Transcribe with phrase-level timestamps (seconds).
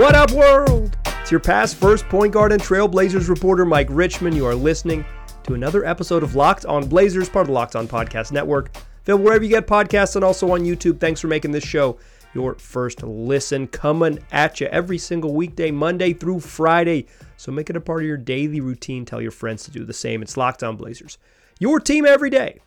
[0.00, 0.96] What up, world?
[1.20, 4.34] It's your past first point guard and Trailblazers reporter, Mike Richman.
[4.34, 5.04] You are listening
[5.42, 8.74] to another episode of Locked on Blazers, part of the Locked on Podcast Network.
[9.02, 11.00] Available wherever you get podcasts and also on YouTube.
[11.00, 11.98] Thanks for making this show
[12.32, 13.66] your first listen.
[13.66, 17.04] Coming at you every single weekday, Monday through Friday.
[17.36, 19.04] So make it a part of your daily routine.
[19.04, 20.22] Tell your friends to do the same.
[20.22, 21.18] It's Locked on Blazers,
[21.58, 22.60] your team every day.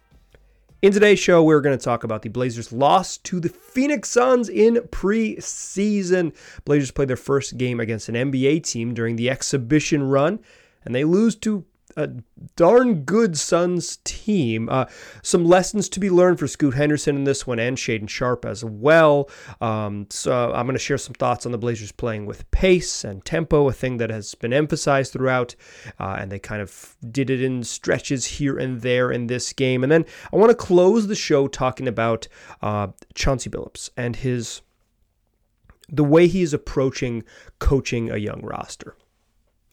[0.83, 4.49] In today's show, we're going to talk about the Blazers' loss to the Phoenix Suns
[4.49, 6.35] in preseason.
[6.65, 10.41] Blazers played their first game against an NBA team during the exhibition run,
[10.83, 11.63] and they lose to
[11.97, 12.09] a
[12.55, 14.69] darn good Suns team.
[14.69, 14.85] Uh,
[15.21, 18.63] some lessons to be learned for Scoot Henderson in this one and Shaedon Sharpe as
[18.63, 19.29] well.
[19.61, 23.23] Um, so I'm going to share some thoughts on the Blazers playing with pace and
[23.23, 25.55] tempo, a thing that has been emphasized throughout,
[25.99, 29.83] uh, and they kind of did it in stretches here and there in this game.
[29.83, 32.27] And then I want to close the show talking about
[32.61, 34.61] uh, Chauncey Billups and his
[35.89, 37.23] the way he is approaching
[37.59, 38.95] coaching a young roster.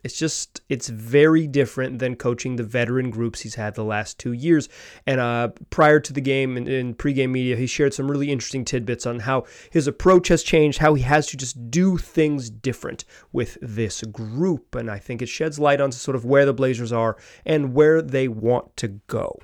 [0.02, 4.32] It's just it's very different than coaching the veteran groups he's had the last two
[4.32, 4.68] years.
[5.06, 8.64] And uh, prior to the game in, in pregame media, he shared some really interesting
[8.64, 13.04] tidbits on how his approach has changed, how he has to just do things different
[13.32, 14.74] with this group.
[14.74, 18.02] And I think it sheds light on sort of where the Blazers are and where
[18.02, 19.38] they want to go.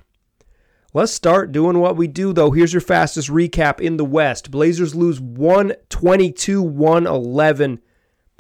[0.97, 2.53] Let's start doing what we do, though.
[2.53, 4.51] Here's your fastest recap in the West.
[4.51, 7.81] Blazers lose 122 111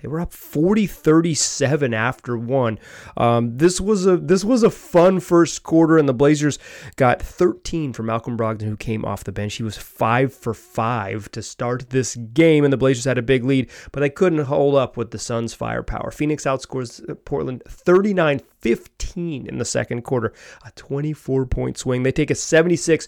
[0.03, 2.79] they were up 40-37 after one.
[3.17, 6.59] Um, this was a this was a fun first quarter, and the Blazers
[6.97, 9.55] got 13 from Malcolm Brogdon, who came off the bench.
[9.55, 13.45] He was five for five to start this game, and the Blazers had a big
[13.45, 16.11] lead, but they couldn't hold up with the Suns' firepower.
[16.11, 20.33] Phoenix outscores Portland 39 15 in the second quarter,
[20.65, 22.03] a 24 point swing.
[22.03, 23.07] They take a 76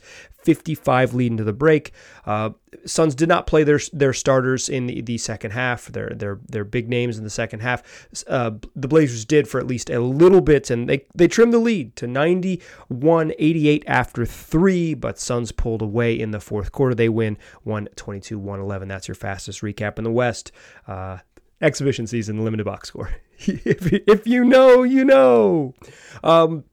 [0.49, 1.93] 55 lead into the break.
[2.25, 2.49] Uh,
[2.87, 5.89] Suns did not play their their starters in the, the second half.
[5.89, 8.09] Their their their big names in the second half.
[8.27, 11.58] Uh, the Blazers did for at least a little bit, and they they trimmed the
[11.58, 14.95] lead to 91-88 after three.
[14.95, 16.95] But Suns pulled away in the fourth quarter.
[16.95, 18.89] They win 122-111.
[18.89, 20.51] That's your fastest recap in the West.
[20.87, 21.19] Uh,
[21.61, 23.11] exhibition season limited box score.
[23.41, 25.75] if, if you know, you know.
[26.25, 26.64] Um,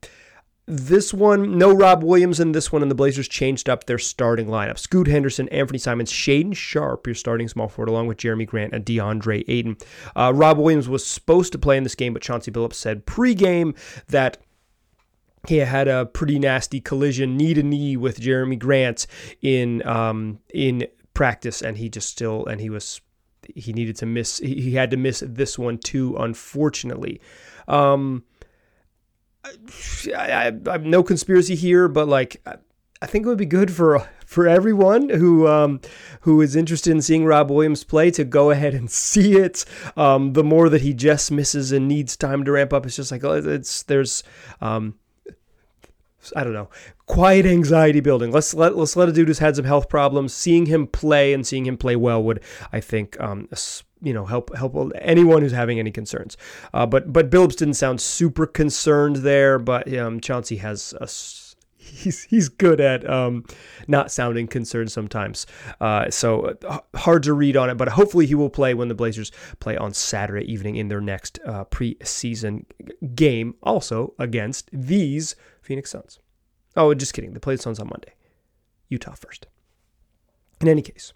[0.68, 4.48] this one, no Rob Williams in this one, and the Blazers changed up their starting
[4.48, 4.80] lineup.
[4.80, 8.84] Scoot Henderson, Anfernee Simons, Shaedon Sharpe, your starting small forward, along with Jerami Grant and
[8.84, 9.78] DeAndre Ayton.
[10.16, 13.78] Uh, Rob Williams was supposed to play in this game, but Chauncey Billups said pregame
[14.08, 14.40] that
[15.48, 19.06] he had a pretty nasty collision knee to knee with Jerami Grant
[19.42, 23.02] in um, in practice, and he just still and he was
[23.54, 24.40] he needed to miss.
[24.40, 27.22] He had to miss this one too, unfortunately.
[27.68, 28.24] Um,
[30.16, 32.42] I, I, I'm no conspiracy here, but like
[33.02, 35.82] I think it would be good for for everyone who um,
[36.22, 39.66] who is interested in seeing Rob Williams play to go ahead and see it.
[39.96, 43.12] Um, the more that he just misses and needs time to ramp up, it's just
[43.12, 44.24] like it's there's
[44.62, 44.96] um,
[46.36, 46.70] I don't know,
[47.06, 48.32] quiet anxiety building.
[48.32, 50.34] Let's let let's let a dude who's had some health problems.
[50.34, 52.42] Seeing him play and seeing him play well would,
[52.72, 53.48] I think, um,
[54.06, 56.38] you know, help help anyone who's having any concerns.
[56.74, 59.58] Uh, but but Billups didn't sound super concerned there.
[59.58, 61.08] But um, Chauncey has a
[61.86, 63.46] he's he's good at um,
[63.88, 65.46] not sounding concerned sometimes.
[65.80, 68.96] Uh, so uh, hard to read on it, but hopefully he will play when the
[68.96, 72.66] Blazers play on Saturday evening in their next uh, preseason
[73.16, 76.20] game, also against these Phoenix Suns.
[76.76, 77.34] Oh, just kidding.
[77.34, 78.14] They play the Suns on Monday.
[78.90, 79.48] Utah first.
[80.62, 81.14] In any case,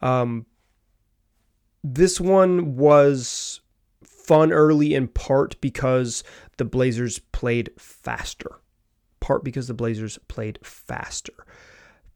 [0.00, 0.46] um,
[1.94, 3.60] this one was
[4.02, 6.24] fun early in part because
[6.56, 8.60] the Blazers played faster
[9.26, 11.32] part because the Blazers played faster.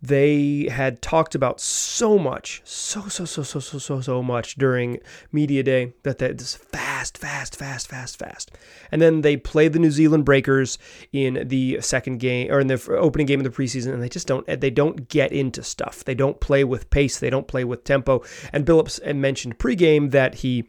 [0.00, 4.98] They had talked about so much, so, so, so, so, so, so, so much during
[5.32, 8.19] Media Day that this fast, fast, fast, fast, fast.
[8.19, 8.50] Fast.
[8.91, 10.79] And then they play the New Zealand Breakers
[11.12, 14.26] in the second game or in the opening game of the preseason, and they just
[14.26, 16.05] don't, they don't get into stuff.
[16.05, 18.23] They don't play with pace, they don't play with tempo.
[18.52, 20.69] And Billups mentioned pregame that he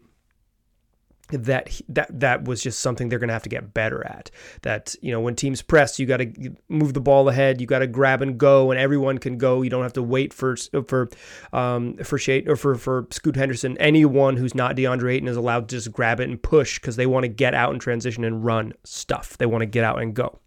[1.32, 4.32] that that that was just something they're going to have to get better at.
[4.62, 7.62] That you know when teams press, you got to move the ball ahead.
[7.62, 9.62] You got to grab and go, and everyone can go.
[9.62, 10.56] You don't have to wait for
[10.88, 11.10] for
[11.54, 13.78] um, for Shade or for for Scoot Henderson.
[13.78, 17.06] Anyone who's not DeAndre Ayton is allowed to just grab it and push because they
[17.06, 19.38] want to get out and transition and run stuff.
[19.38, 20.40] They want to get out and go.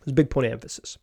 [0.00, 0.98] It's a big point of emphasis.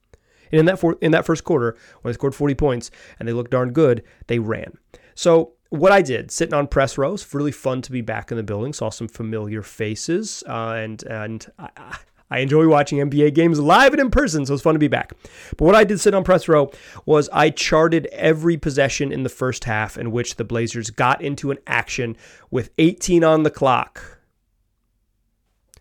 [0.52, 3.34] And in that for, in that first quarter, when they scored 40 points and they
[3.34, 4.78] looked darn good, they ran.
[5.16, 8.44] So what I did, sitting on press rows, really fun to be back in the
[8.44, 8.74] building.
[8.74, 11.98] Saw some familiar faces, uh, and and I,
[12.30, 15.14] I enjoy watching NBA games live and in person, so it's fun to be back.
[15.56, 16.72] But what I did sit on press row
[17.06, 21.52] was I charted every possession in the first half in which the Blazers got into
[21.52, 22.18] an action
[22.52, 24.17] with 18 on the clock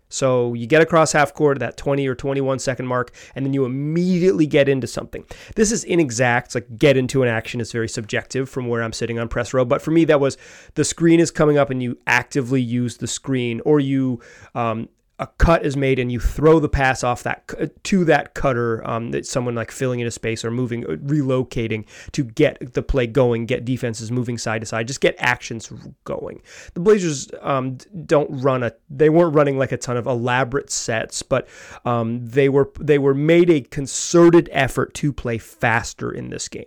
[0.09, 3.53] so you get across half court, at that 20 or 21 second mark, and then
[3.53, 5.25] you immediately get into something.
[5.55, 6.49] This is inexact.
[6.49, 9.53] It's like get into an action is very subjective from where I'm sitting on press
[9.53, 9.65] row.
[9.65, 10.37] But for me, that was
[10.75, 14.21] the screen is coming up and you actively use the screen, or you
[14.55, 14.89] um,
[15.19, 19.13] a cut is made and you throw the pass off that to that cutter um,
[19.13, 23.07] that someone like filling in a space or moving uh, relocating to get the play
[23.07, 25.73] going get defenses moving side to side just get actions
[26.05, 26.43] going.
[26.75, 31.23] The blazers um, don't run a they weren't running like a ton of elaborate sets
[31.23, 31.49] but
[31.85, 36.65] um, they were they were made a concerted effort to play faster in this game.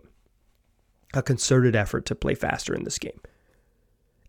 [1.13, 3.19] A concerted effort to play faster in this game.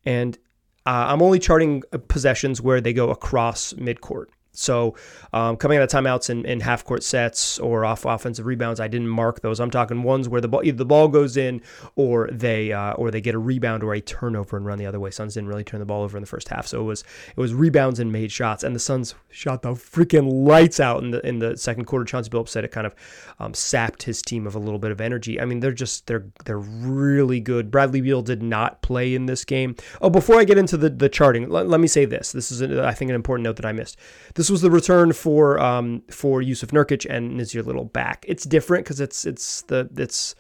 [0.05, 0.39] And
[0.87, 4.27] uh, I'm only charting possessions where they go across midcourt.
[4.53, 4.97] So
[5.33, 9.09] um, coming out of timeouts and, half court sets or off offensive rebounds, I didn't
[9.09, 9.61] mark those.
[9.61, 11.63] I'm talking ones where the ball either the ball goes in
[11.97, 15.01] or they uh, or they get a rebound or a turnover and run the other
[15.01, 15.11] way.
[15.11, 17.41] Suns didn't really turn the ball over in the first half, so it was it
[17.41, 18.63] was rebounds and made shots.
[18.63, 22.05] And the Suns shot the freaking lights out in the in the second quarter.
[22.05, 22.95] Chauncey Billups said it kind of
[23.39, 25.41] um, sapped his team of a little bit of energy.
[25.41, 27.71] I mean, they're just they're they're really good.
[27.71, 29.77] Bradley Beal did not play in this game.
[30.03, 32.33] Oh, before I get into the the charting, let, let me say this.
[32.33, 33.97] This is I think an important note that I missed.
[34.41, 38.25] This was the return for um, for Jusuf Nurkic and Nassir Little back.
[38.27, 40.35] It's different because it's it's the it's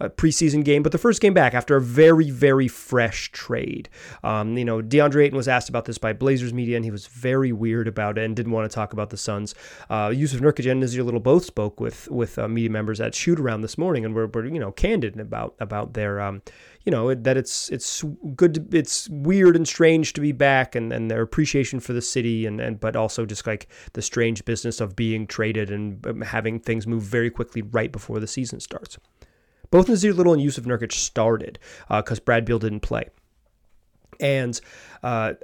[0.00, 3.88] a preseason game, but the first game back after a very, very fresh trade.
[4.24, 7.06] Um, you know, DeAndre Ayton was asked about this by Blazers media, and he was
[7.06, 9.54] very weird about it and didn't want to talk about the Suns.
[9.88, 13.38] Uh, Jusuf Nurkic and Nassir Little both spoke with with uh, media members at shoot
[13.38, 16.42] around this morning, and were, were you know candid about about their um,
[16.84, 18.02] you know that it's it's
[18.34, 22.02] good to, it's weird and strange to be back and, and their appreciation for the
[22.02, 26.20] city and, and but also just like the strange business of being traded and um,
[26.22, 28.98] having things move very quickly right before the season starts
[29.70, 31.58] both Little and Jusuf Nurkic started
[31.88, 33.04] because uh, Brad Beal didn't play.
[34.18, 34.60] And
[35.02, 35.34] uh,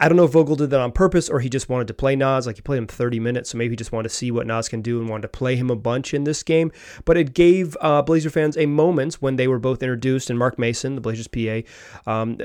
[0.00, 2.14] I don't know if Vogel did that on purpose or he just wanted to play
[2.14, 2.46] Naz.
[2.46, 4.68] Like he played him 30 minutes, so maybe he just wanted to see what Naz
[4.68, 6.70] can do and wanted to play him a bunch in this game.
[7.04, 10.58] But it gave uh, Blazer fans a moment when they were both introduced, and Mark
[10.58, 12.38] Mason, the Blazers PA, um,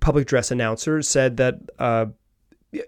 [0.00, 2.06] public dress announcer, said that uh,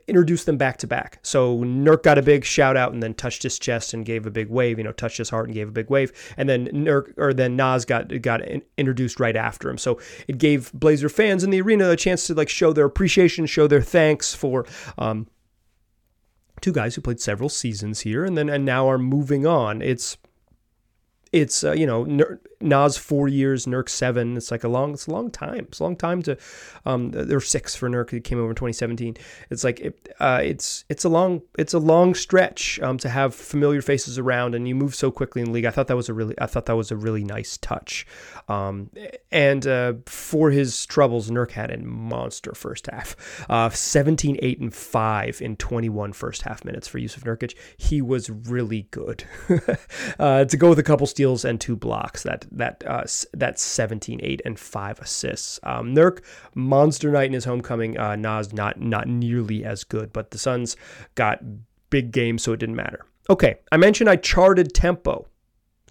[0.06, 1.19] introduced them back to back.
[1.22, 4.30] So Nurk got a big shout out and then touched his chest and gave a
[4.30, 6.12] big wave, you know, touched his heart and gave a big wave.
[6.36, 8.42] And then Nurk or then Naz got got
[8.76, 9.78] introduced right after him.
[9.78, 13.46] So it gave Blazer fans in the arena a chance to like show their appreciation,
[13.46, 14.66] show their thanks for
[14.98, 15.28] um,
[16.60, 19.80] two guys who played several seasons here and then and now are moving on.
[19.80, 20.16] It's
[21.32, 22.04] it's uh, you know
[22.60, 24.37] Naz four years, Nurk seven.
[24.37, 25.66] It's like a long, it's a long time.
[25.69, 26.37] It's a long time to.
[26.84, 28.10] Um, there six for Nurk.
[28.10, 29.16] He came over in 2017.
[29.50, 33.34] It's like it, uh, it's it's a long it's a long stretch um, to have
[33.34, 35.64] familiar faces around, and you move so quickly in the league.
[35.64, 38.06] I thought that was a really I thought that was a really nice touch.
[38.49, 38.90] Um,
[39.31, 43.16] and uh, for his troubles, Nurk had a monster first half.
[43.49, 47.56] Uh, 17, 8, and 5 in 21 first half minutes for Jusuf Nurkic.
[47.76, 49.25] He was really good.
[50.19, 53.05] uh, to go with a couple steals and two blocks, that that uh,
[53.35, 55.61] that 17, 8, and 5 assists.
[55.62, 56.25] Um, Nurk,
[56.55, 57.99] monster night in his homecoming.
[57.99, 60.77] Uh, Naz, not, not nearly as good, but the Suns
[61.15, 61.41] got
[61.91, 63.05] big games, so it didn't matter.
[63.31, 65.26] Okay, I mentioned I charted tempo.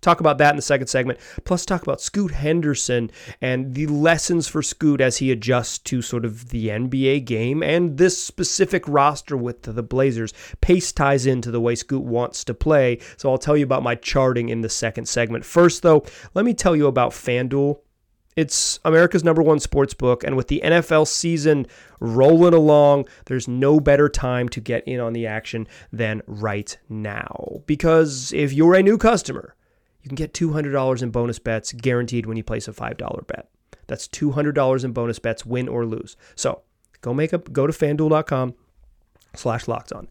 [0.01, 1.19] Talk about that in the second segment.
[1.43, 3.11] Plus, talk about Scoot Henderson
[3.41, 7.97] and the lessons for Scoot as he adjusts to sort of the NBA game and
[7.97, 10.33] this specific roster with the Blazers.
[10.61, 12.99] Pace ties into the way Scoot wants to play.
[13.17, 15.45] So I'll tell you about my charting in the second segment.
[15.45, 17.79] First, though, let me tell you about FanDuel.
[18.37, 21.65] It's America's number one sports book, and with the NFL season
[21.99, 27.63] rolling along, there's no better time to get in on the action than right now.
[27.65, 29.55] Because if you're a new customer,
[30.07, 33.49] you can get $200 in bonus bets guaranteed when you place a $5 bet.
[33.87, 36.15] That's $200 in bonus bets, win or lose.
[36.33, 36.61] So
[37.01, 38.55] go make up, go to fanduel.com
[39.35, 40.07] slash locked on.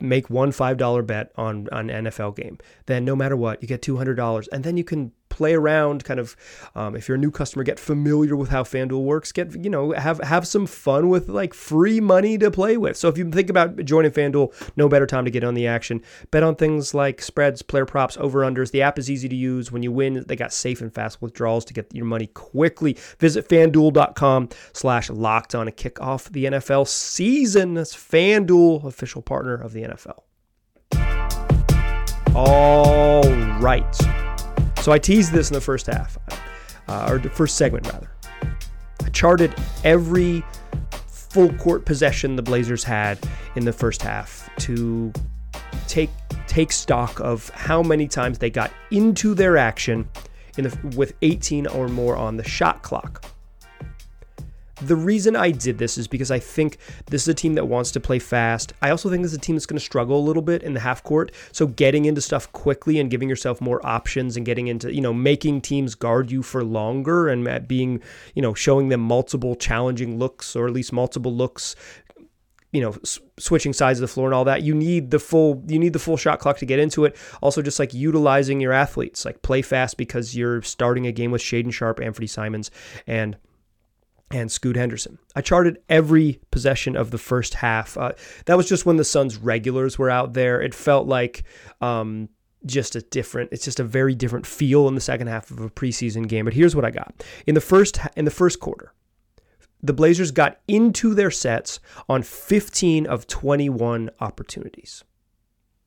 [0.00, 2.58] Make one $5 bet on an NFL game.
[2.86, 6.34] Then no matter what, you get $200 and then you can play around, kind of,
[6.74, 9.32] um, if you're a new customer, get familiar with how FanDuel works.
[9.32, 12.96] Get you know have have some fun with like free money to play with.
[12.96, 16.02] So if you think about joining FanDuel, no better time to get on the action.
[16.30, 18.70] Bet on things like spreads, player props, over unders.
[18.70, 19.70] The app is easy to use.
[19.70, 22.96] When you win, they got safe and fast withdrawals to get your money quickly.
[23.18, 27.74] Visit FanDuel.com/slash locked on to kick off the NFL season.
[27.74, 30.22] That's FanDuel, official partner of the NFL.
[32.34, 33.22] All
[33.60, 34.25] right.
[34.86, 36.16] So I teased this in the first half,
[36.86, 38.08] uh, or the first segment rather.
[39.04, 39.52] I charted
[39.82, 40.44] every
[41.08, 43.18] full court possession the Blazers had
[43.56, 45.12] in the first half to
[45.88, 46.10] take
[46.46, 50.08] take stock of how many times they got into their action
[50.56, 53.24] in the, with 18 or more on the shot clock.
[54.82, 57.90] The reason I did this is because I think this is a team that wants
[57.92, 58.74] to play fast.
[58.82, 60.74] I also think this is a team that's going to struggle a little bit in
[60.74, 61.32] the half court.
[61.50, 65.14] So getting into stuff quickly and giving yourself more options and getting into, you know,
[65.14, 68.02] making teams guard you for longer and being,
[68.34, 71.74] you know, showing them multiple challenging looks or at least multiple looks
[72.72, 72.94] you know
[73.38, 75.98] switching sides of the floor and all that you need the full you need the
[76.00, 79.62] full shot clock to get into it also just like utilizing your athletes like play
[79.62, 82.70] fast because you're starting a game with Shaedon Sharpe Anfernee Simons
[83.06, 83.36] and
[84.30, 85.18] and Scoot Henderson.
[85.34, 87.96] I charted every possession of the first half.
[87.96, 88.12] Uh,
[88.46, 90.60] that was just when the Suns regulars were out there.
[90.60, 91.44] It felt like
[91.80, 92.28] um,
[92.64, 93.50] just a different.
[93.52, 96.44] It's just a very different feel in the second half of a preseason game.
[96.44, 98.92] But here's what I got in the first in the first quarter.
[99.82, 105.04] The Blazers got into their sets on 15 of 21 opportunities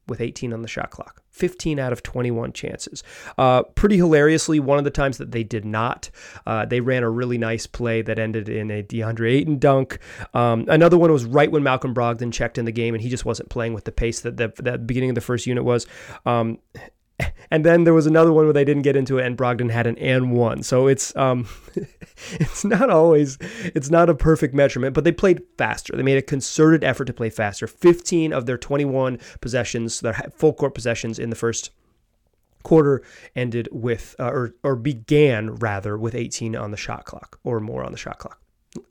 [0.09, 1.21] with 18 on the shot clock.
[1.31, 3.03] 15 out of 21 chances.
[3.37, 6.09] Uh, pretty hilariously, one of the times that they did not,
[6.45, 9.99] uh, they ran a really nice play that ended in a DeAndre Ayton dunk.
[10.33, 13.25] Um, another one was right when Malcolm Brogdon checked in the game, and he just
[13.25, 15.87] wasn't playing with the pace that the, that beginning of the first unit was.
[16.25, 16.59] Um,
[17.51, 19.87] and then there was another one where they didn't get into it, and Brogdon had
[19.87, 20.63] an and one.
[20.63, 21.47] So it's um,
[22.33, 23.37] it's not always
[23.75, 25.95] it's not a perfect measurement, but they played faster.
[25.95, 27.67] They made a concerted effort to play faster.
[27.67, 31.71] 15 of their 21 possessions, their full court possessions in the first
[32.63, 33.01] quarter
[33.35, 37.83] ended with uh, or or began rather with 18 on the shot clock or more
[37.83, 38.41] on the shot clock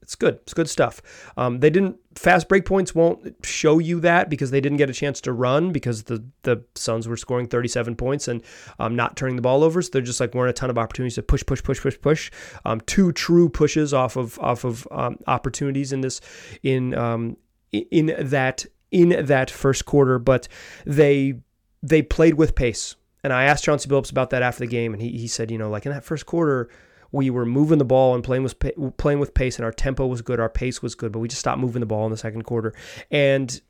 [0.03, 0.35] it's good.
[0.43, 1.01] It's good stuff.
[1.37, 4.93] Um, they didn't fast break points won't show you that because they didn't get a
[4.93, 8.43] chance to run because the the Suns were scoring 37 points and
[8.79, 9.81] um, not turning the ball over.
[9.81, 12.31] So they're just like weren't a ton of opportunities to push, push, push, push, push.
[12.65, 16.21] Um, two true pushes off of off of um, opportunities in this
[16.63, 17.37] in um,
[17.73, 20.49] in that in that first quarter, but
[20.87, 21.35] they
[21.83, 22.97] they played with pace.
[23.25, 25.59] And I asked Chauncey Billups about that after the game, and he, he said, you
[25.59, 26.71] know, like in that first quarter,
[27.13, 28.59] we were moving the ball and playing with
[28.97, 31.41] playing with pace, and our tempo was good, our pace was good, but we just
[31.41, 32.75] stopped moving the ball in the second quarter,
[33.11, 33.61] and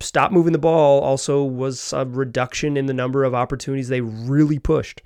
[0.00, 4.58] stop moving the ball also was a reduction in the number of opportunities they really
[4.58, 5.02] pushed.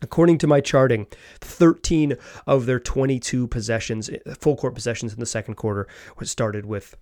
[0.00, 1.08] According to my charting,
[1.40, 2.16] 13
[2.46, 4.08] of their 22 possessions,
[4.38, 6.96] full court possessions in the second quarter, was started with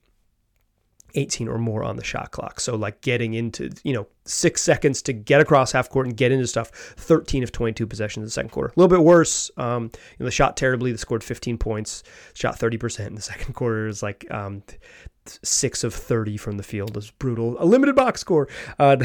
[1.16, 2.60] 18 or more on the shot clock.
[2.60, 6.30] So like getting into, you know, six seconds to get across half court and get
[6.30, 6.70] into stuff.
[6.70, 8.68] 13 of 22 possessions in the second quarter.
[8.68, 9.50] A little bit worse.
[9.56, 10.92] Um, you know, they shot terribly.
[10.92, 12.02] They scored 15 points,
[12.34, 13.88] shot 30% in the second quarter.
[13.88, 14.62] Is like um,
[15.24, 17.56] six of 30 from the field is brutal.
[17.58, 18.48] A limited box score.
[18.78, 18.98] Uh,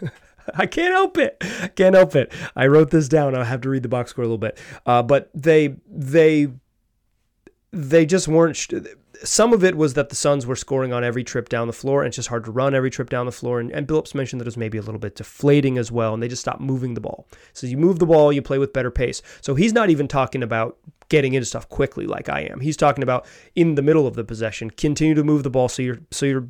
[0.54, 1.42] I can't help it.
[1.74, 2.32] Can't help it.
[2.54, 3.34] I wrote this down.
[3.34, 4.58] I'll have to read the box score a little bit.
[4.84, 6.48] Uh, but they they
[7.72, 8.56] they just weren't.
[8.56, 8.68] Sh-
[9.22, 12.02] some of it was that the Suns were scoring on every trip down the floor,
[12.02, 13.60] and it's just hard to run every trip down the floor.
[13.60, 16.22] And, and Billups mentioned that it was maybe a little bit deflating as well, and
[16.22, 17.26] they just stopped moving the ball.
[17.52, 19.22] So you move the ball, you play with better pace.
[19.40, 20.76] So he's not even talking about
[21.08, 22.60] getting into stuff quickly like I am.
[22.60, 25.82] He's talking about in the middle of the possession, continue to move the ball so
[25.82, 26.46] you're so you're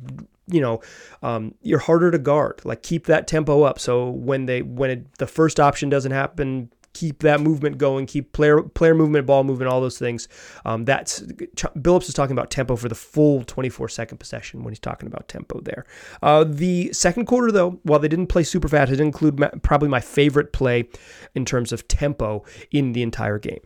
[0.47, 0.81] you know
[1.21, 2.61] um, you're harder to guard.
[2.63, 3.79] Like keep that tempo up.
[3.79, 8.33] So when they when it, the first option doesn't happen, keep that movement going, keep
[8.33, 10.27] player player movement, ball movement, all those things.
[10.65, 14.79] Um, that's Billups is talking about tempo for the full 24 second possession when he's
[14.79, 15.85] talking about tempo there.
[16.23, 19.49] Uh, the second quarter, though, while they didn't play super fast, it did include my,
[19.61, 20.89] probably my favorite play
[21.35, 23.61] in terms of tempo in the entire game.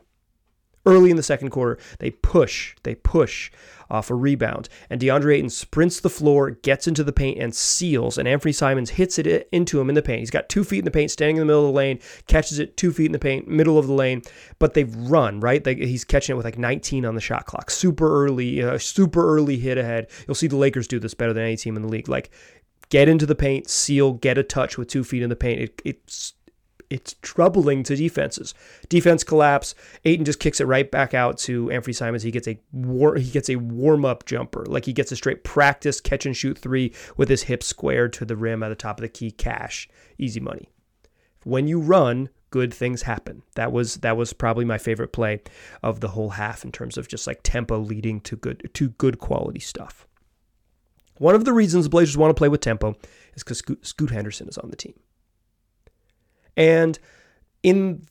[0.86, 3.52] Early in the second quarter, they push, they push
[3.92, 8.18] off a rebound, and DeAndre Ayton sprints the floor, gets into the paint, and seals.
[8.18, 10.22] And Anfernee Simons hits it into him in the paint.
[10.22, 12.58] He's got two feet in the paint, standing in the middle of the lane, catches
[12.58, 14.22] it two feet in the paint, middle of the lane.
[14.60, 15.64] But they've run right.
[15.64, 19.36] They, he's catching it with like 19 on the shot clock, super early, uh, super
[19.36, 20.08] early hit ahead.
[20.28, 22.08] You'll see the Lakers do this better than any team in the league.
[22.08, 22.32] Like
[22.90, 25.62] get into the paint, seal, get a touch with two feet in the paint.
[25.62, 26.34] It, it's
[26.92, 28.54] it's troubling to defenses.
[28.90, 29.74] Defense collapse.
[30.04, 32.24] Ayton just kicks it right back out to Anfernee Simons.
[32.24, 35.44] He gets a war, he gets a warm up jumper, like he gets a straight
[35.44, 38.98] practice catch and shoot three with his hips squared to the rim at the top
[38.98, 39.32] of the key.
[39.32, 40.70] Cash, easy money.
[41.44, 43.42] When you run, good things happen.
[43.56, 45.42] That was that was probably my favorite play
[45.82, 49.18] of the whole half in terms of just like tempo leading to good to good
[49.18, 50.08] quality stuff.
[51.18, 52.96] One of the reasons the Blazers want to play with tempo
[53.36, 55.00] is because Scoot Henderson is on the team.
[56.58, 56.98] And
[57.64, 58.06] in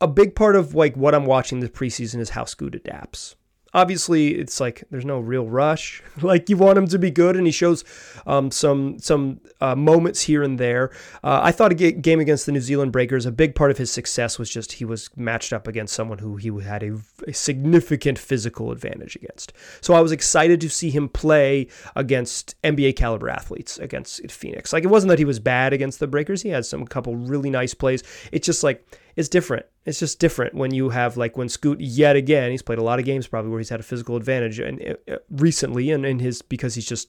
[0.00, 3.36] a big part of like what I'm watching this preseason is how Scoot adapts.
[3.72, 6.02] Obviously, it's like there's no real rush.
[6.22, 7.84] like you want him to be good, and he shows
[8.26, 10.90] um, some some uh, moments here and there.
[11.22, 13.90] Uh, I thought a game against the New Zealand Breakers, a big part of his
[13.90, 18.18] success was just he was matched up against someone who he had a, a significant
[18.18, 19.52] physical advantage against.
[19.80, 24.72] So I was excited to see him play against NBA caliber athletes against Phoenix.
[24.72, 27.50] Like it wasn't that he was bad against the Breakers; he had some couple really
[27.50, 28.02] nice plays.
[28.32, 28.84] It's just like
[29.20, 29.66] it's different.
[29.84, 32.50] It's just different when you have like when Scoot yet again.
[32.50, 35.16] He's played a lot of games probably where he's had a physical advantage and uh,
[35.30, 37.08] recently, and in his because he's just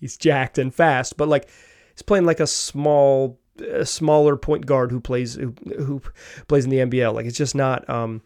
[0.00, 1.18] he's jacked and fast.
[1.18, 1.48] But like
[1.94, 6.00] he's playing like a small, a smaller point guard who plays who, who
[6.48, 7.12] plays in the NBL.
[7.14, 7.88] Like it's just not.
[7.90, 8.22] um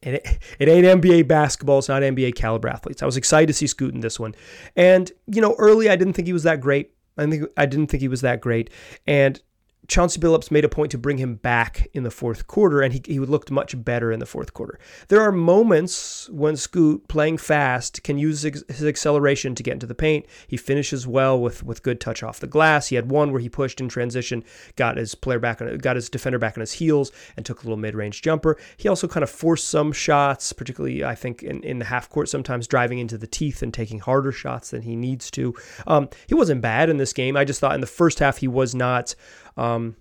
[0.00, 1.78] it, it ain't NBA basketball.
[1.78, 3.02] It's not NBA caliber athletes.
[3.02, 4.34] I was excited to see Scoot in this one.
[4.76, 6.92] And, you know, early I didn't think he was that great.
[7.16, 8.70] I think I didn't think he was that great.
[9.06, 9.40] And
[9.88, 13.02] Chauncey Billups made a point to bring him back in the fourth quarter, and he,
[13.04, 14.78] he looked much better in the fourth quarter.
[15.08, 19.94] There are moments when Scoot, playing fast, can use his acceleration to get into the
[19.94, 20.26] paint.
[20.46, 22.88] He finishes well with, with good touch off the glass.
[22.88, 24.42] He had one where he pushed in transition,
[24.76, 27.64] got his player back on, got his defender back on his heels, and took a
[27.64, 28.56] little mid range jumper.
[28.76, 32.28] He also kind of forced some shots, particularly I think in, in the half court,
[32.28, 35.54] sometimes driving into the teeth and taking harder shots than he needs to.
[35.86, 37.36] Um, he wasn't bad in this game.
[37.36, 39.14] I just thought in the first half he was not.
[39.56, 39.96] Um,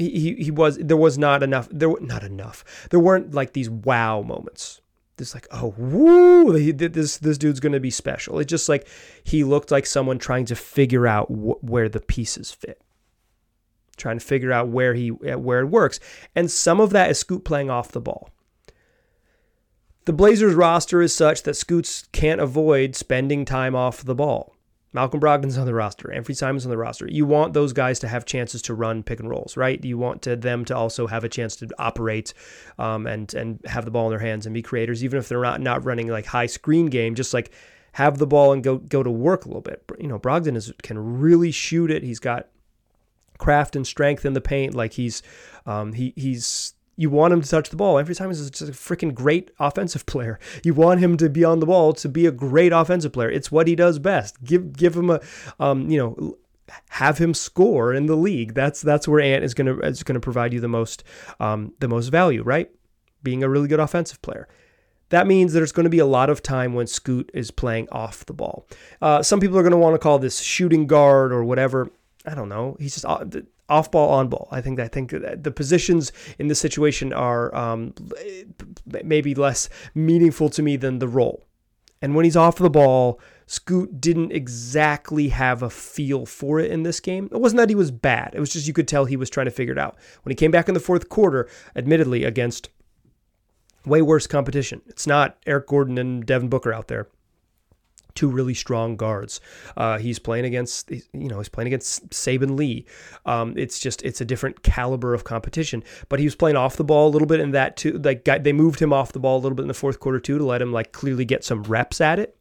[0.00, 2.88] he, he was there was not enough there were not enough.
[2.90, 4.80] There weren't like these wow moments.
[5.16, 8.38] This like oh woo this this dude's gonna be special.
[8.38, 8.88] It's just like
[9.24, 12.80] he looked like someone trying to figure out wh- where the pieces fit.
[13.96, 16.00] Trying to figure out where he where it works.
[16.34, 18.30] And some of that is scoot playing off the ball.
[20.06, 24.56] The blazers roster is such that scoots can't avoid spending time off the ball
[24.92, 27.06] Malcolm Brogdon's on the roster, Anfernee Simons on the roster.
[27.08, 29.82] You want those guys to have chances to run pick and rolls, right?
[29.84, 32.34] You want to, them to also have a chance to operate
[32.78, 35.42] um, and and have the ball in their hands and be creators, even if they're
[35.42, 37.14] not not running like high screen game.
[37.14, 37.52] Just like
[37.92, 39.84] have the ball and go go to work a little bit.
[39.98, 42.02] You know, Brogdon is can really shoot it.
[42.02, 42.48] He's got
[43.38, 44.74] craft and strength in the paint.
[44.74, 45.22] Like he's
[45.66, 47.98] um, he he's you want him to touch the ball.
[47.98, 50.38] Every time he's just a freaking great offensive player.
[50.62, 53.30] You want him to be on the ball to be a great offensive player.
[53.30, 54.44] It's what he does best.
[54.44, 55.20] Give give him a,
[55.58, 56.36] um, you know,
[56.90, 58.52] have him score in the league.
[58.52, 61.02] That's that's where Ant is gonna is gonna provide you the most
[61.40, 62.70] um, the most value, right?
[63.22, 64.46] Being a really good offensive player.
[65.08, 68.24] That means there's going to be a lot of time when Scoot is playing off
[68.26, 68.68] the ball.
[69.02, 71.90] Uh, some people are going to want to call this shooting guard or whatever.
[72.30, 72.76] I don't know.
[72.78, 73.24] He's just uh,
[73.68, 74.46] off ball, on ball.
[74.52, 77.92] I think I think the positions in this situation are um,
[78.86, 81.44] maybe less meaningful to me than the role.
[82.00, 86.84] And when he's off the ball, Scoot didn't exactly have a feel for it in
[86.84, 87.28] this game.
[87.32, 88.30] It wasn't that he was bad.
[88.32, 89.96] It was just you could tell he was trying to figure it out.
[90.22, 92.70] When he came back in the fourth quarter, admittedly against
[93.84, 94.82] way worse competition.
[94.86, 97.08] It's not Eric Gordon and Devin Booker out there
[98.14, 99.40] two really strong guards.
[99.76, 102.86] Uh, he's playing against, you know, he's playing against Saben Lee.
[103.26, 105.82] Um, it's just, it's a different caliber of competition.
[106.08, 107.98] But he was playing off the ball a little bit in that too.
[107.98, 110.38] Like they moved him off the ball a little bit in the fourth quarter too
[110.38, 112.36] to let him like clearly get some reps at it.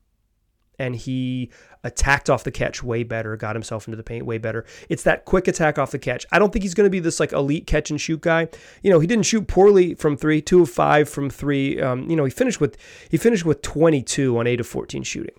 [0.78, 1.52] And he
[1.84, 4.66] attacked off the catch way better, got himself into the paint way better.
[4.90, 6.26] It's that quick attack off the catch.
[6.32, 8.48] I don't think he's going to be this like elite catch and shoot guy.
[8.84, 11.82] You know, he didn't shoot poorly from three, two of five from three.
[11.82, 12.78] Um, you know, he finished with
[13.10, 15.36] he finished with 22 on eight of 14 shooting.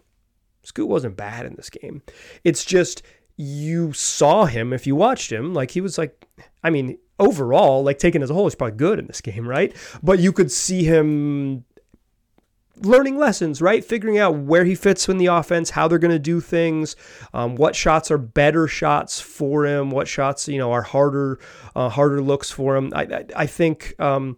[0.63, 2.03] Scoot wasn't bad in this game.
[2.45, 3.03] It's just
[3.37, 6.27] you saw him if you watched him, like he was like,
[6.63, 9.75] I mean, overall, like taken as a whole, he's probably good in this game, right?
[10.03, 11.65] But you could see him
[12.83, 13.85] learning lessons, right?
[13.85, 16.97] Figuring out where he fits in the offense, how they're going to do things,
[17.33, 21.39] um, what shots are better shots for him, what shots you know are harder,
[21.75, 22.93] uh, harder looks for him.
[22.95, 23.95] I I, I think.
[23.99, 24.37] Um,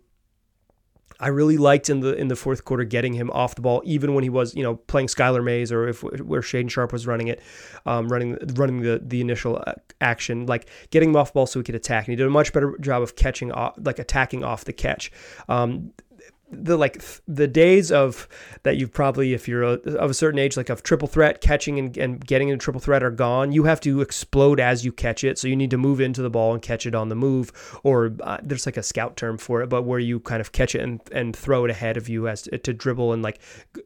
[1.23, 4.13] I really liked in the in the fourth quarter getting him off the ball, even
[4.13, 7.29] when he was you know playing Skylar Mays or if where Shaedon Sharpe was running
[7.29, 7.41] it,
[7.87, 11.61] um, running running the the initial uh, action, like getting him off the ball so
[11.61, 12.07] he could attack.
[12.07, 15.13] And he did a much better job of catching off, like attacking off the catch.
[15.49, 15.93] Um,
[16.53, 18.29] the like the days of
[18.63, 21.79] that you've probably if you're a, of a certain age like of triple threat catching
[21.79, 25.25] and, and getting into triple threat are gone you have to explode as you catch
[25.25, 25.39] it.
[25.39, 28.15] So you need to move into the ball and catch it on the move or
[28.21, 30.83] uh, there's like a scout term for it but where you kind of catch it
[30.83, 33.41] and, and throw it ahead of you as to, to dribble and like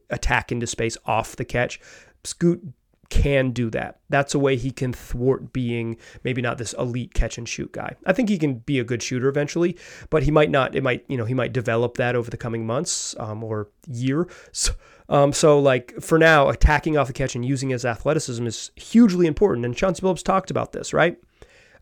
[0.09, 1.79] attack into space off the catch.
[2.23, 2.61] Scoot
[3.09, 3.99] can do that.
[4.09, 7.95] That's a way he can thwart being maybe not this elite catch and shoot guy.
[8.05, 9.77] I think he can be a good shooter eventually,
[10.09, 10.75] but he might not.
[10.75, 14.27] It might, you know, he might develop that over the coming months um, or year.
[14.51, 14.73] So,
[15.09, 19.25] um, so, like for now, attacking off the catch and using his athleticism is hugely
[19.25, 19.65] important.
[19.65, 21.17] And Chauncey Billups talked about this, right?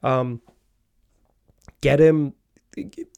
[0.03, 0.41] Um,
[1.81, 2.33] get him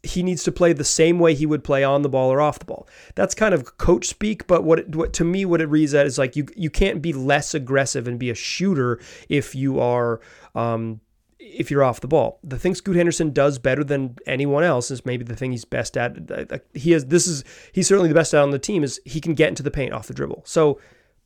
[0.03, 2.59] he needs to play the same way he would play on the ball or off
[2.59, 2.87] the ball.
[3.15, 6.05] That's kind of coach speak, but what, it, what to me what it reads at
[6.05, 10.21] is like you you can't be less aggressive and be a shooter if you are
[10.55, 11.01] um,
[11.39, 12.39] if you're off the ball.
[12.43, 15.97] The thing Scoot Henderson does better than anyone else is maybe the thing he's best
[15.97, 16.61] at.
[16.73, 19.33] He has this is he's certainly the best at on the team is he can
[19.33, 20.43] get into the paint off the dribble.
[20.45, 20.79] So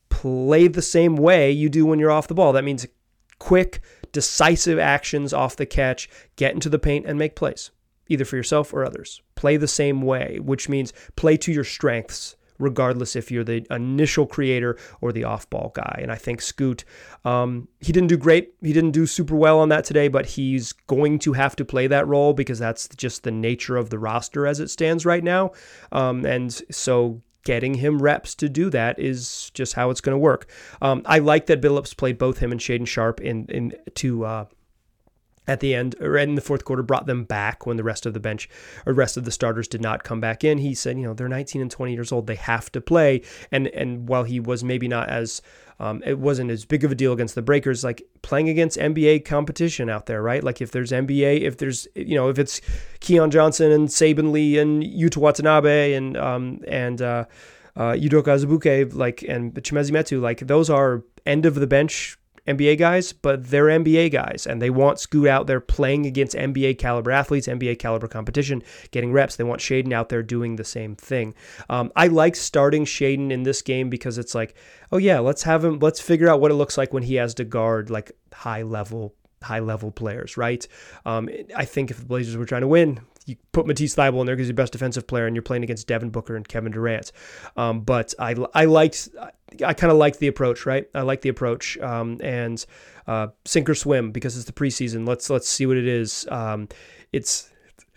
[0.08, 2.52] play the same way you do when you're off the ball.
[2.52, 2.86] That means
[3.38, 3.80] quick,
[4.12, 7.70] decisive actions off the catch, get into the paint and make plays
[8.08, 9.22] either for yourself or others.
[9.34, 14.26] Play the same way, which means play to your strengths, regardless if you're the initial
[14.26, 15.98] creator or the off ball guy.
[16.02, 16.84] And I think Scoot,
[17.24, 18.54] um, he didn't do great.
[18.62, 21.86] He didn't do super well on that today, but he's going to have to play
[21.88, 25.52] that role because that's just the nature of the roster as it stands right now.
[25.90, 30.18] Um, and so getting him reps to do that is just how it's going to
[30.18, 30.48] work.
[30.80, 34.44] Um, I like that Billups played both him and Shaedon Sharpe in in to uh,
[35.46, 38.14] at the end or in the fourth quarter brought them back when the rest of
[38.14, 38.48] the bench
[38.86, 40.58] or rest of the starters did not come back in.
[40.58, 42.26] He said you know they're 19 and 20 years old.
[42.26, 43.22] They have to play.
[43.50, 45.42] And and while he was maybe not as
[45.80, 49.24] um, it wasn't as big of a deal against the breakers like playing against nba
[49.24, 50.44] competition out there right?
[50.44, 52.60] Like if there's nba if there's you know if it's
[53.00, 57.24] keon johnson and saben lee and yuta watanabe and um and uh
[57.74, 62.78] uh, Udoka Azubuike, like, and Chimezie Metu, like, those are end of the bench NBA
[62.78, 67.10] guys, but they're NBA guys and they want Scoot out there playing against NBA caliber
[67.10, 69.36] athletes, NBA caliber competition, getting reps.
[69.36, 71.34] They want Shaedon out there doing the same thing.
[71.70, 74.56] Um, I like starting Shaedon in this game because it's like,
[74.90, 77.34] oh yeah, let's have him, let's figure out what it looks like when he has
[77.34, 80.66] to guard like high level high level players, right?
[81.04, 84.26] Um, I think if the Blazers were trying to win, you put Matisse Thybulle in
[84.26, 86.72] there because he's the best defensive player, and you're playing against Devin Booker and Kevin
[86.72, 87.12] Durant.
[87.56, 89.08] Um, but I I liked
[89.64, 90.88] I kind of liked the approach, right?
[90.94, 92.64] I like the approach, um, and
[93.06, 95.06] uh, sink or swim because it's the preseason.
[95.06, 96.26] Let's let's see what it is.
[96.30, 96.68] Um,
[97.12, 97.50] it's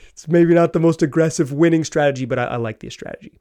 [0.10, 3.40] it's maybe not the most aggressive winning strategy, but I, I like the strategy.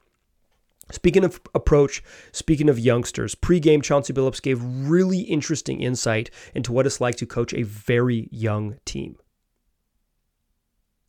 [0.91, 6.85] Speaking of approach, speaking of youngsters, pregame Chauncey Billups gave really interesting insight into what
[6.85, 9.17] it's like to coach a very young team.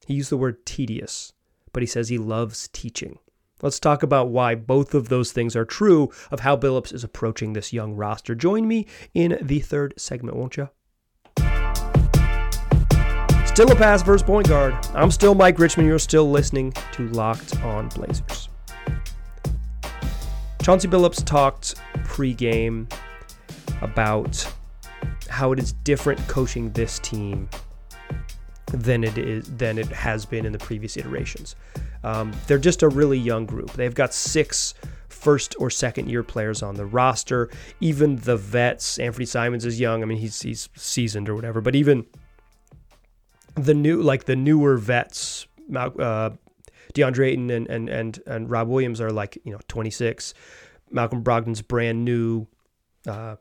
[0.06, 1.32] He used the word tedious,
[1.72, 3.18] but he says he loves teaching.
[3.60, 7.52] Let's talk about why both of those things are true of how Billups is approaching
[7.52, 8.36] this young roster.
[8.36, 10.68] Join me in the third segment, won't you?
[13.46, 14.76] Still a pass versus point guard.
[14.94, 15.86] I'm still Mike Richman.
[15.86, 18.48] You're still listening to Locked On Blazers.
[20.62, 22.88] Chauncey Billups talked pregame
[23.80, 24.46] about
[25.28, 27.48] how it is different coaching this team
[28.72, 31.54] than it is than it has been in the previous iterations.
[32.02, 33.72] Um, they're just a really young group.
[33.72, 34.74] They've got six
[35.08, 37.48] first or second year players on the roster.
[37.80, 40.02] Even the vets, Anfernee Simons is young.
[40.02, 41.60] I mean, he's he's seasoned or whatever.
[41.60, 42.06] But even
[43.54, 46.30] the new like the newer vets, uh,
[46.94, 50.34] DeAndre Ayton and and and and Rob Williams are like you know 26.
[50.90, 52.46] Malcolm Brogdon's brand new.
[53.06, 53.36] Uh,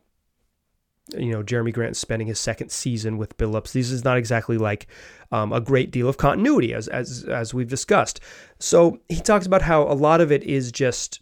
[1.14, 3.72] you know, Jerami Grant spending his second season with Billups.
[3.72, 4.86] This is not exactly like
[5.30, 8.20] um, a great deal of continuity, as as as we've discussed.
[8.58, 11.20] So he talks about how a lot of it is just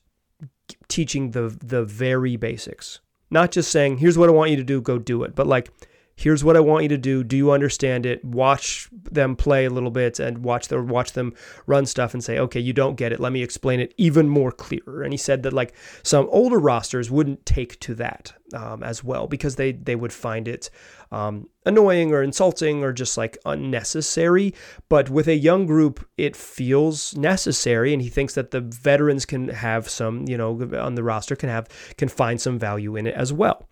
[0.88, 4.80] teaching the the very basics, not just saying, "Here's what I want you to do,
[4.80, 5.70] go do it," but like
[6.16, 7.24] here's what I want you to do.
[7.24, 8.24] Do you understand it?
[8.24, 11.34] Watch them play a little bit and watch them watch them
[11.66, 13.20] run stuff and say, okay, you don't get it.
[13.20, 15.02] Let me explain it even more clearer.
[15.02, 19.26] And he said that like some older rosters wouldn't take to that um, as well
[19.26, 20.70] because they they would find it
[21.10, 24.54] um, annoying or insulting or just like unnecessary.
[24.88, 29.48] But with a young group, it feels necessary, and he thinks that the veterans can
[29.48, 33.14] have some, you know, on the roster can have can find some value in it
[33.14, 33.68] as well.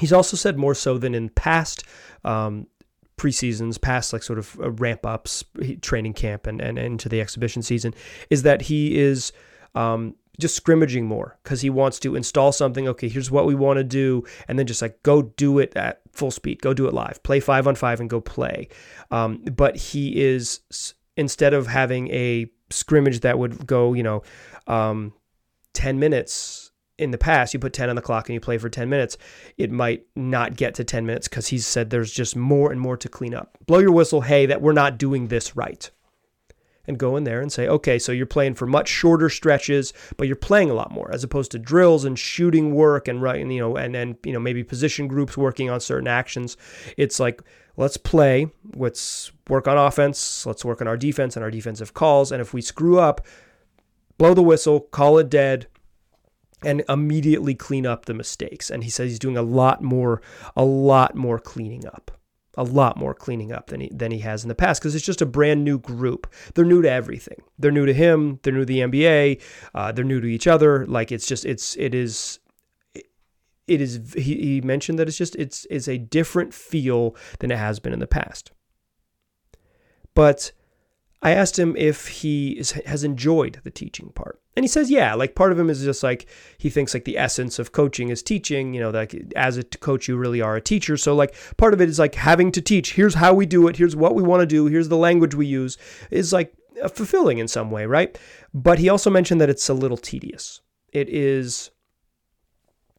[0.00, 1.84] He's also said more so than in past
[2.24, 2.66] um,
[3.16, 5.44] preseasons, past like sort of uh, ramp ups,
[5.80, 7.94] training camp, and, and, and into the exhibition season,
[8.30, 9.32] is that he is
[9.74, 12.88] um, just scrimmaging more because he wants to install something.
[12.88, 16.00] Okay, here's what we want to do, and then just like go do it at
[16.12, 18.68] full speed, go do it live, play five on five, and go play.
[19.10, 20.60] Um, but he is
[21.16, 24.22] instead of having a scrimmage that would go, you know,
[24.66, 25.12] um,
[25.74, 26.61] ten minutes
[26.98, 29.16] in the past, you put 10 on the clock and you play for 10 minutes,
[29.56, 32.96] it might not get to 10 minutes because he's said there's just more and more
[32.96, 33.58] to clean up.
[33.66, 35.90] Blow your whistle, hey, that we're not doing this right.
[36.86, 40.26] And go in there and say, okay, so you're playing for much shorter stretches, but
[40.26, 43.60] you're playing a lot more as opposed to drills and shooting work and right, you
[43.60, 46.56] know, and then you know maybe position groups working on certain actions.
[46.96, 47.40] It's like
[47.76, 52.32] let's play, let's work on offense, let's work on our defense and our defensive calls,
[52.32, 53.24] and if we screw up,
[54.18, 55.68] blow the whistle, call it dead,
[56.64, 58.70] and immediately clean up the mistakes.
[58.70, 60.20] And he says he's doing a lot more,
[60.56, 62.10] a lot more cleaning up.
[62.58, 65.06] a lot more cleaning up than he than he has in the past because it's
[65.06, 66.30] just a brand new group.
[66.54, 67.40] They're new to everything.
[67.58, 68.40] They're new to him.
[68.42, 69.40] They're new to the NBA.
[69.74, 70.84] Uh, they're new to each other.
[70.86, 72.40] Like it's just it's it is
[73.66, 77.58] it is he, he mentioned that it's just it's it's a different feel than it
[77.58, 78.52] has been in the past.
[80.14, 80.52] But
[81.22, 84.40] I asked him if he is, has enjoyed the teaching part.
[84.56, 86.26] And he says, yeah, like part of him is just like
[86.58, 90.08] he thinks like the essence of coaching is teaching, you know, like as a coach,
[90.08, 90.96] you really are a teacher.
[90.96, 92.94] So, like, part of it is like having to teach.
[92.94, 93.76] Here's how we do it.
[93.76, 94.66] Here's what we want to do.
[94.66, 95.78] Here's the language we use
[96.10, 96.52] is like
[96.92, 98.18] fulfilling in some way, right?
[98.52, 100.60] But he also mentioned that it's a little tedious.
[100.92, 101.70] It is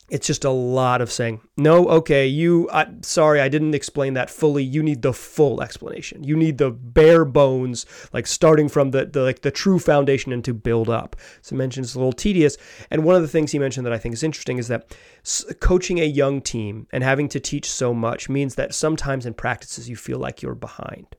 [0.09, 4.29] it's just a lot of saying no okay you I, sorry i didn't explain that
[4.29, 4.63] fully.
[4.63, 6.23] You need the full explanation.
[6.23, 10.43] You need the bare bones like starting from the, the like the true foundation and
[10.45, 11.15] to build up.
[11.41, 12.57] So mentioned it's a little tedious.
[12.89, 14.95] And one of the things he mentioned that i think is interesting is that
[15.59, 19.89] coaching a young team and having to teach so much means that sometimes in practices
[19.89, 21.15] you feel like you're behind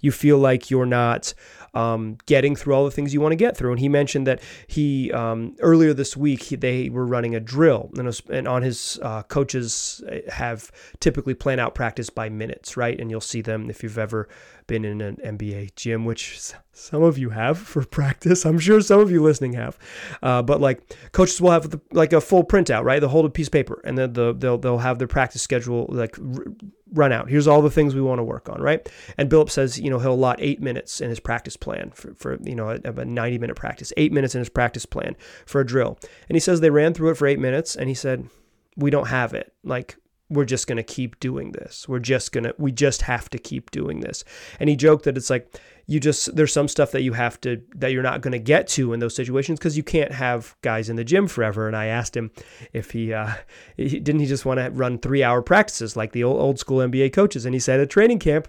[0.00, 1.34] you feel like you're not
[1.74, 3.70] um, getting through all the things you want to get through.
[3.70, 7.90] And he mentioned that he um, earlier this week he, they were running a drill,
[7.96, 12.98] and, was, and on his uh, coaches have typically plan out practice by minutes, right?
[12.98, 14.28] And you'll see them if you've ever
[14.66, 18.46] been in an NBA gym, which some of you have for practice.
[18.46, 19.78] I'm sure some of you listening have.
[20.22, 20.80] Uh, but like
[21.12, 23.00] coaches will have the, like a full printout, right?
[23.00, 25.86] They'll hold a piece of paper and then the, they'll they'll have their practice schedule
[25.88, 26.46] like r-
[26.92, 27.28] run out.
[27.28, 28.88] Here's all the things we want to work on, right?
[29.16, 32.38] And Billups says, you know, he'll allot eight minutes in his practice plan for, for
[32.42, 35.66] you know, a, a 90 minute practice, eight minutes in his practice plan for a
[35.66, 35.98] drill.
[36.28, 38.28] And he says they ran through it for eight minutes and he said,
[38.76, 39.52] we don't have it.
[39.62, 39.96] Like
[40.30, 41.88] we're just going to keep doing this.
[41.88, 44.24] We're just going to, we just have to keep doing this.
[44.60, 45.52] And he joked that it's like,
[45.88, 48.68] you just, there's some stuff that you have to, that you're not going to get
[48.68, 51.66] to in those situations because you can't have guys in the gym forever.
[51.66, 52.30] And I asked him
[52.72, 53.32] if he, uh,
[53.76, 57.12] didn't he just want to run three hour practices like the old, old school NBA
[57.12, 57.44] coaches?
[57.44, 58.46] And he said at training camp,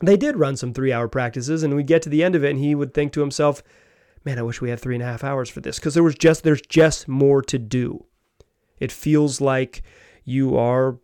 [0.00, 2.50] they did run some three hour practices and we'd get to the end of it
[2.50, 3.62] and he would think to himself,
[4.24, 6.14] man, I wish we had three and a half hours for this because there was
[6.14, 8.06] just, there's just more to do.
[8.80, 9.82] It feels like,
[10.28, 10.98] you are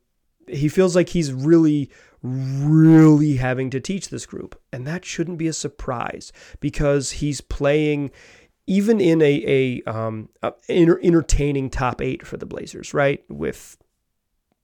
[0.46, 1.90] he feels like he's really
[2.22, 8.10] really having to teach this group and that shouldn't be a surprise because he's playing
[8.66, 13.22] even in a, a, um, a entertaining top eight for the Blazers, right?
[13.28, 13.76] With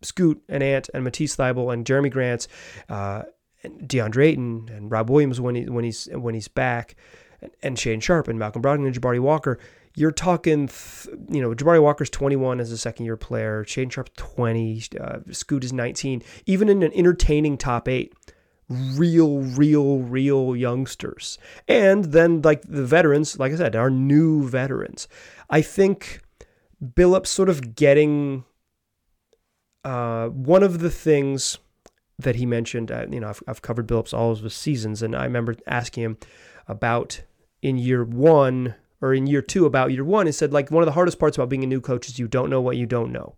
[0.02, 2.48] Scoot and Ant and Matisse Thybulle and Jerami Grant,
[2.88, 3.22] uh,
[3.62, 6.96] and DeAndre Ayton and Rob Williams when he when he's when he's back,
[7.42, 9.58] and, and Shaedon Sharpe and Malcolm Brogdon and Jabari Walker
[9.94, 14.14] you're talking, th- you know, Jabari Walker's 21 as a second year player, Shaedon Sharpe
[14.16, 16.22] 20, uh, Scoot is 19.
[16.46, 18.14] Even in an entertaining top eight,
[18.68, 21.38] real, real, real youngsters.
[21.66, 25.08] And then, like the veterans, like I said, are new veterans.
[25.50, 26.20] I think
[26.82, 28.44] Billups sort of getting
[29.84, 31.58] uh, one of the things
[32.18, 35.16] that he mentioned, uh, you know, I've, I've covered Billups all of his seasons, and
[35.16, 36.18] I remember asking him
[36.68, 37.22] about
[37.62, 40.86] in year one or in year two about year one, he said like one of
[40.86, 43.12] the hardest parts about being a new coach is you don't know what you don't
[43.12, 43.36] know.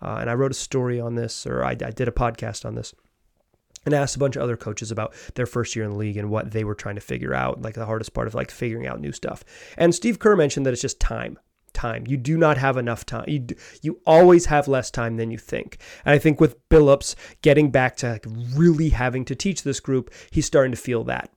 [0.00, 2.74] Uh, and I wrote a story on this, or I, I did a podcast on
[2.74, 2.94] this,
[3.84, 6.30] and asked a bunch of other coaches about their first year in the league and
[6.30, 9.00] what they were trying to figure out, like the hardest part of like figuring out
[9.00, 9.44] new stuff.
[9.78, 11.38] And Steve Kerr mentioned that it's just time.
[11.72, 12.04] Time.
[12.06, 13.26] You do not have enough time.
[13.28, 13.46] You
[13.82, 15.76] you always have less time than you think.
[16.06, 20.10] And I think with Billups getting back to like really having to teach this group,
[20.30, 21.30] he's starting to feel that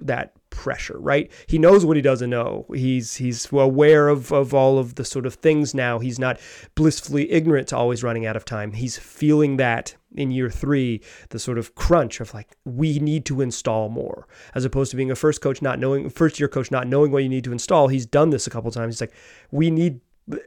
[0.00, 1.30] that pressure, right?
[1.46, 2.66] He knows what he doesn't know.
[2.74, 6.00] He's he's aware of, of all of the sort of things now.
[6.00, 6.40] He's not
[6.74, 8.72] blissfully ignorant to always running out of time.
[8.72, 13.40] He's feeling that in year three, the sort of crunch of like, we need to
[13.40, 16.88] install more, as opposed to being a first coach not knowing first year coach not
[16.88, 17.86] knowing what you need to install.
[17.86, 18.96] He's done this a couple times.
[18.96, 19.14] He's like,
[19.52, 20.00] we need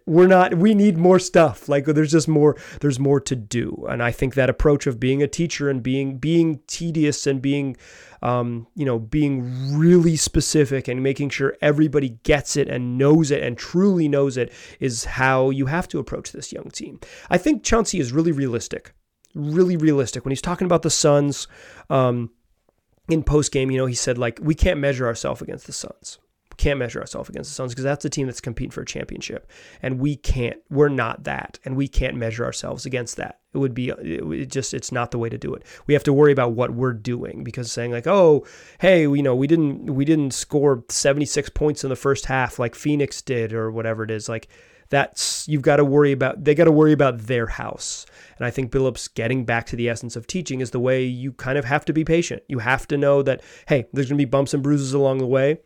[0.05, 1.67] we're not we need more stuff.
[1.69, 3.85] Like there's just more there's more to do.
[3.89, 7.77] And i think that approach of being a teacher and being being tedious and being
[8.23, 13.41] um, you know being really specific and making sure everybody gets it and knows it
[13.41, 16.99] and truly knows it is how you have to approach this young team
[17.31, 18.93] i think chauncey is really realistic
[19.33, 20.25] really realistic.
[20.25, 21.47] When he's talking about the suns
[21.89, 22.31] um,
[23.09, 26.19] in post game you know he said like we can't measure ourselves against the suns
[26.57, 29.49] can't measure ourselves against the Suns because that's the team that's competing for a championship,
[29.81, 30.57] and we can't.
[30.69, 33.39] We're not that, and we can't measure ourselves against that.
[33.53, 35.63] It would be it just it's not the way to do it.
[35.87, 38.45] We have to worry about what we're doing because saying like, oh,
[38.79, 42.75] hey, you know, we didn't we didn't score 76 points in the first half like
[42.75, 44.47] Phoenix did or whatever it is like
[44.91, 48.05] that's you've got to worry about they got to worry about their house
[48.37, 51.31] and i think billups getting back to the essence of teaching is the way you
[51.31, 54.25] kind of have to be patient you have to know that hey there's going to
[54.25, 55.57] be bumps and bruises along the way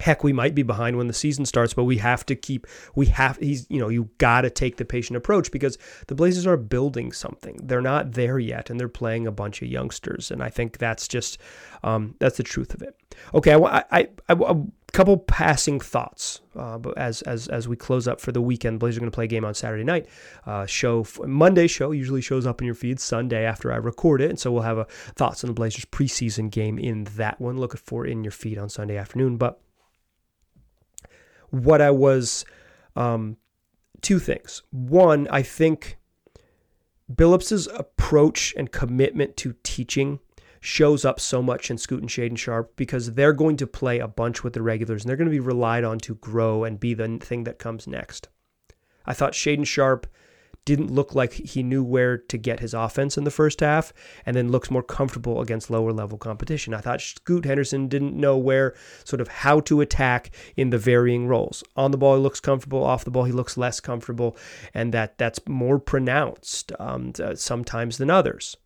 [0.00, 3.06] heck we might be behind when the season starts but we have to keep we
[3.06, 6.56] have he's you know you got to take the patient approach because the blazers are
[6.56, 7.58] building something.
[7.62, 11.06] They're not there yet and they're playing a bunch of youngsters and i think that's
[11.06, 11.38] just
[11.82, 12.96] um, that's the truth of it.
[13.34, 18.20] Okay i i, I, a couple passing thoughts uh, as as as we close up
[18.20, 20.06] for the weekend blazers are going to play a game on saturday night.
[20.46, 24.30] Uh, show monday show usually shows up in your feed sunday after i record it
[24.30, 24.84] and so we'll have a
[25.14, 27.58] thoughts on the blazers preseason game in that one.
[27.58, 29.60] Look for in your feed on sunday afternoon but
[31.50, 32.44] what I was
[32.96, 33.36] um,
[34.00, 34.62] two things.
[34.70, 35.98] One, I think
[37.14, 40.20] Billups's approach and commitment to teaching
[40.60, 44.08] shows up so much in Scoot and Shaedon Sharpe because they're going to play a
[44.08, 46.92] bunch with the regulars and they're going to be relied on to grow and be
[46.94, 48.28] the thing that comes next.
[49.06, 50.06] I thought Shaedon Sharpe
[50.64, 53.92] didn't look like he knew where to get his offense in the first half
[54.26, 56.74] and then looks more comfortable against lower level competition.
[56.74, 61.26] I thought Scoot Henderson didn't know where, sort of how to attack in the varying
[61.26, 61.64] roles.
[61.76, 62.84] On the ball, he looks comfortable.
[62.84, 64.36] Off the ball, he looks less comfortable.
[64.74, 68.56] And that that's more pronounced um, sometimes than others.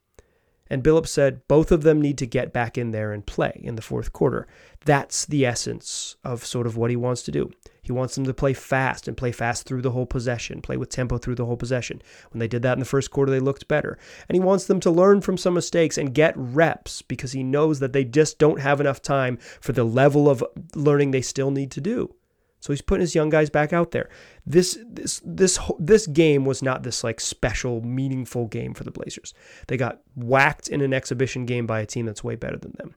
[0.69, 3.77] And Billups said both of them need to get back in there and play in
[3.77, 4.47] the fourth quarter.
[4.85, 7.51] That's the essence of sort of what he wants to do.
[7.85, 10.89] He wants them to play fast and play fast through the whole possession, play with
[10.89, 12.01] tempo through the whole possession.
[12.31, 13.99] When they did that in the first quarter, they looked better.
[14.27, 17.81] And he wants them to learn from some mistakes and get reps because he knows
[17.81, 20.43] that they just don't have enough time for the level of
[20.75, 22.15] learning they still need to do.
[22.61, 24.09] So he's putting his young guys back out there.
[24.47, 29.35] This this this this game was not this like special meaningful game for the Blazers.
[29.69, 32.95] They got whacked in an exhibition game by a team that's way better than them.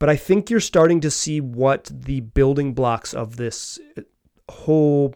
[0.00, 3.78] But I think you're starting to see what the building blocks of this
[4.50, 5.14] whole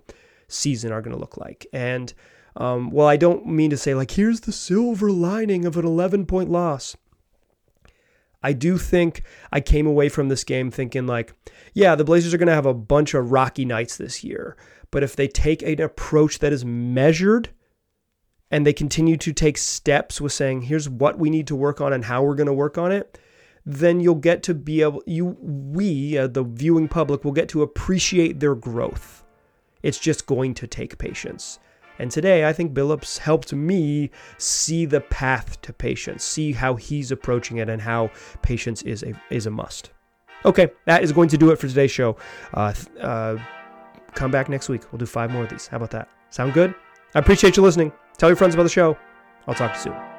[0.48, 1.66] season are going to look like.
[1.72, 2.12] And
[2.56, 6.26] um, well, I don't mean to say like here's the silver lining of an 11
[6.26, 6.96] point loss.
[8.42, 11.34] I do think I came away from this game thinking like,
[11.74, 14.56] yeah, the Blazers are going to have a bunch of rocky nights this year,
[14.90, 17.50] but if they take an approach that is measured
[18.50, 21.92] and they continue to take steps with saying, here's what we need to work on
[21.92, 23.18] and how we're going to work on it,
[23.68, 27.62] then you'll get to be able you we uh, the viewing public will get to
[27.62, 29.22] appreciate their growth.
[29.82, 31.60] It's just going to take patience.
[32.00, 37.10] And today, I think Billups helped me see the path to patience, see how he's
[37.10, 39.90] approaching it, and how patience is a is a must.
[40.44, 42.16] Okay, that is going to do it for today's show.
[42.54, 43.36] Uh, uh,
[44.14, 44.90] come back next week.
[44.90, 45.66] We'll do five more of these.
[45.66, 46.08] How about that?
[46.30, 46.74] Sound good?
[47.14, 47.92] I appreciate you listening.
[48.16, 48.96] Tell your friends about the show.
[49.46, 50.17] I'll talk to you soon.